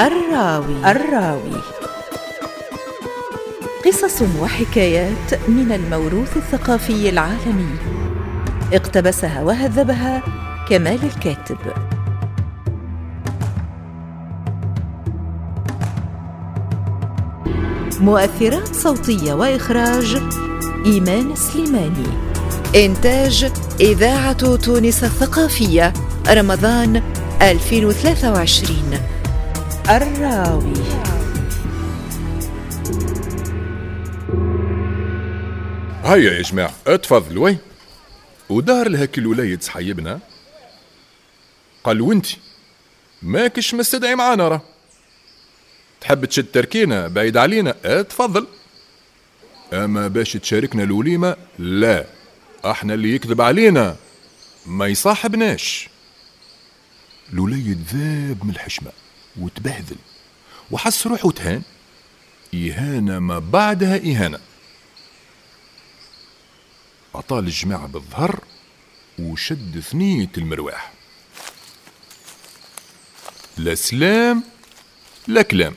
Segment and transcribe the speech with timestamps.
[0.00, 0.90] الراوي.
[0.90, 1.60] الراوي.
[3.86, 7.76] قصص وحكايات من الموروث الثقافي العالمي.
[8.72, 10.22] اقتبسها وهذبها
[10.68, 11.58] كمال الكاتب.
[18.00, 20.22] مؤثرات صوتية وإخراج
[20.86, 22.06] إيمان سليماني.
[22.76, 25.92] إنتاج إذاعة تونس الثقافية
[26.28, 27.02] رمضان
[27.42, 29.13] 2023
[29.90, 30.74] الراوي.
[36.04, 37.44] هيا يا جماعة اتفضلوا.
[37.44, 37.58] وين؟
[38.48, 40.20] ودار لهاك الولاية صحيبنا
[41.84, 42.38] قال وانتي؟
[43.22, 44.62] ماكش مستدعي معانا راه.
[46.00, 48.46] تحب تشد تركينا بعيد علينا؟ اتفضل.
[49.72, 52.06] أما باش تشاركنا الوليمة؟ لا.
[52.64, 53.96] أحنا اللي يكذب علينا.
[54.66, 55.88] ما يصاحبناش.
[57.32, 58.90] الوليد ذاب من الحشمة.
[59.40, 59.96] وتبهذل.
[60.70, 61.62] وحس روحه تهان.
[62.54, 64.38] إهانة ما بعدها إهانة.
[67.14, 68.40] أطال الجماعة بالظهر
[69.18, 70.92] وشد ثنية المرواح
[73.56, 74.42] لا سلام
[75.26, 75.74] لا كلام.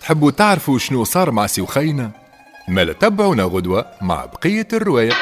[0.00, 2.10] تحبوا تعرفوا شنو صار مع سيوخينا
[2.68, 5.12] ما لا تبعونا غدوة مع بقية الرواية.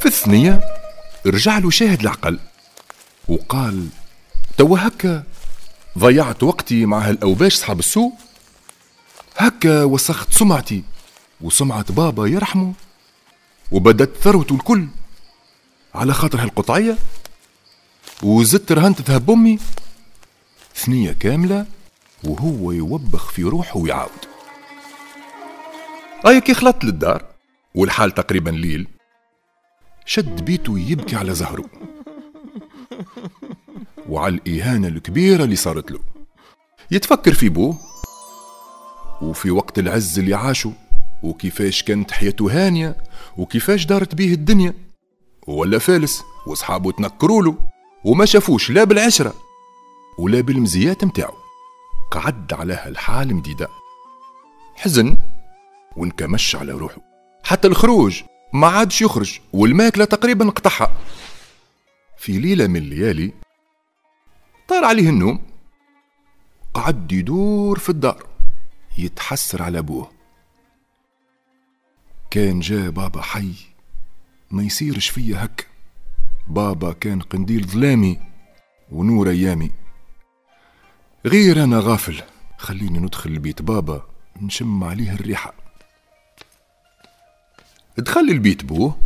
[0.00, 0.60] في الثنية
[1.26, 2.38] رجع له شاهد العقل
[3.28, 3.88] وقال
[4.60, 5.24] توا هكا
[5.98, 8.12] ضيعت وقتي مع هالأوباش صحاب السوق
[9.36, 10.84] هكا وسخت سمعتي
[11.40, 12.72] وسمعة بابا يرحمه.
[13.72, 14.88] وبدت ثروته الكل
[15.94, 16.98] على خاطر هالقطعية.
[18.22, 19.58] وزدت رهنت ذهب أمي.
[20.74, 21.66] ثنية كاملة
[22.24, 24.24] وهو يوبخ في روحه ويعاود.
[26.26, 27.24] أيك خلطت للدار؟
[27.74, 28.88] والحال تقريبا ليل.
[30.06, 31.64] شد بيته يبكي على زهره.
[34.10, 35.98] وعلى الإهانة الكبيرة اللي صارت له
[36.90, 37.78] يتفكر في بوه
[39.22, 40.72] وفي وقت العز اللي عاشه
[41.22, 42.96] وكيفاش كانت حياته هانية
[43.36, 44.74] وكيفاش دارت بيه الدنيا.
[45.46, 47.54] ولا فالس وصحابه تنكروا له
[48.04, 49.34] وما شافوش لا بالعشرة
[50.18, 51.34] ولا بالمزيات متاعو.
[52.10, 53.68] قعد على هالحال مديدة.
[54.74, 55.16] حزن
[55.96, 57.00] وانكمش على روحه.
[57.44, 58.22] حتى الخروج
[58.52, 60.92] ما عادش يخرج والماكلة تقريبا قطعها
[62.18, 63.32] في ليلة من الليالي
[64.70, 65.42] طار عليه النوم.
[66.74, 68.26] قعد يدور في الدار
[68.98, 70.10] يتحسر على أبوه.
[72.30, 73.52] كان جا بابا حي
[74.50, 75.66] ما يصيرش فيا هك.
[76.48, 78.20] بابا كان قنديل ظلامي
[78.92, 79.70] ونور أيامي.
[81.26, 82.22] غير أنا غافل
[82.58, 83.62] خليني ندخل البيت.
[83.62, 84.06] بابا
[84.42, 85.54] نشم عليه الريحة.
[87.98, 88.98] دخل البيت بوه.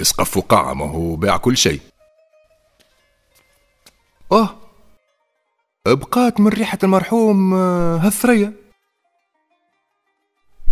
[0.00, 1.80] اسقف وقع ما هو باع كل شيء.
[5.94, 8.52] بقات من ريحة المرحوم آه، هالثريا.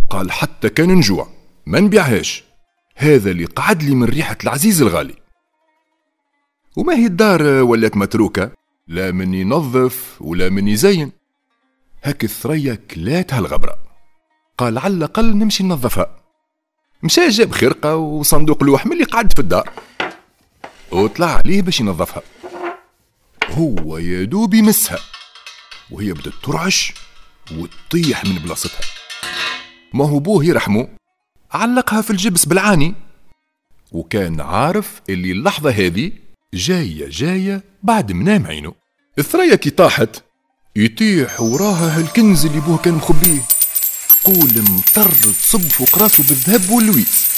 [0.09, 1.27] قال حتى كان نجوع
[1.65, 2.43] ما نبيعهاش
[2.95, 5.15] هذا اللي قعد لي من ريحة العزيز الغالي.
[6.77, 8.51] وما هي الدار آه، ولات متروكة؟
[8.87, 11.11] لا من ينظف ولا من يزين.
[12.03, 13.77] هاك الثريا كلات هالغبرة.
[14.57, 16.15] قال على الأقل نمشي ننظفها.
[17.03, 19.69] مشى جاب خرقة وصندوق لوح من اللي قعد في الدار.
[20.91, 22.21] وطلع عليه باش ينظفها.
[23.49, 24.99] هو يا دوب يمسها
[25.91, 26.93] وهي بدت ترعش
[27.51, 28.81] وتطيح من بلاصتها.
[29.93, 30.87] ما هو بوه يرحمه؟
[31.51, 32.95] علقها في الجبس بالعاني.
[33.91, 36.11] وكان عارف اللي اللحظة هذه
[36.53, 38.73] جاية جاية بعد منام عينه.
[39.19, 40.23] الثريا كي طاحت
[40.75, 43.41] يطيح وراها هالكنز اللي بوه كان مخبيه.
[44.23, 47.36] قول مطر تصب فوق راسه بالذهب واللويس.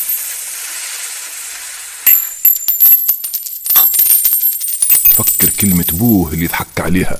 [5.09, 7.17] فكر كلمة بوه اللي ضحك عليها.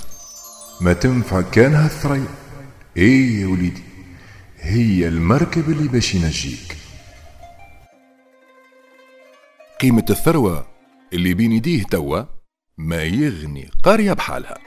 [0.82, 2.28] ما تنفع كان هالثريا
[2.98, 3.84] إيه يا وليدي
[4.60, 6.78] هي المركب اللي باش ينجيك.
[9.82, 10.68] قيمة الثروة
[11.14, 12.24] اللي بين يديه توا
[12.78, 14.58] ما يغني قرية بحالها.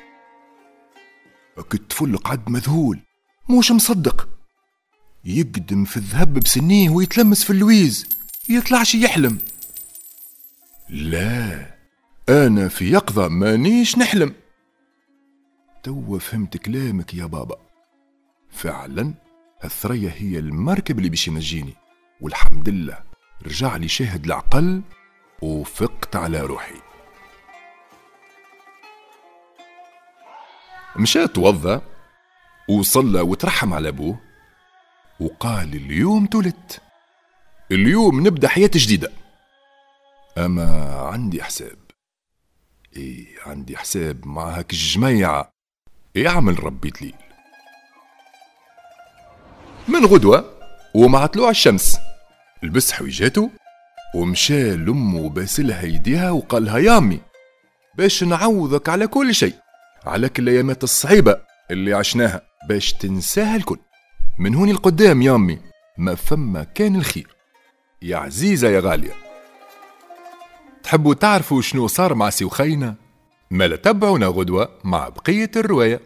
[1.59, 3.01] الطفل قعد مذهول
[3.49, 4.29] موش مصدق.
[5.25, 8.07] يقدم في الذهب بسنيه ويتلمس في اللويز
[8.49, 9.39] يطلعش يحلم.
[10.89, 11.72] لا.
[12.29, 14.35] أنا في يقظة مانيش نحلم.
[15.83, 17.57] توا فهمت كلامك يا بابا.
[18.51, 19.15] فعلا
[19.65, 21.75] الثريا هي المركب اللي باش ينجيني.
[22.21, 22.99] والحمد لله
[23.47, 24.83] رجع لي شاهد العقل
[25.43, 26.81] وفقت على روحي.
[30.97, 31.81] مشى توضى
[32.69, 34.21] وصلى وترحم على أبوه
[35.21, 36.83] وقال اليوم تولدت.
[37.73, 39.13] اليوم نبدأ حياة جديدة.
[40.39, 41.82] أما عندي حساب
[42.97, 45.51] إيه عندي حساب مع هاك الجميعة
[46.15, 47.15] يعمل ربي تليل
[49.89, 50.45] من غدوة
[50.95, 51.99] ومع طلوع الشمس.
[52.63, 53.51] لبس حويجاته
[54.15, 57.21] ومشى لأمه باسلها يديها وقالها يا أمي
[57.95, 59.55] باش نعوضك على كل شيء
[60.07, 61.41] على كل الأيامات الصعيبة
[61.71, 63.79] اللي عشناها باش تنساها الكل.
[64.39, 65.59] من هوني القدام يا أمي
[65.99, 67.37] ما فما كان الخير.
[68.03, 69.32] يا عزيزة يا غالية.
[70.93, 72.95] تحبوا تعرفوا شنو صار مع سي وخينا؟
[73.51, 76.01] ما تبعونا غدوة مع بقية الرواية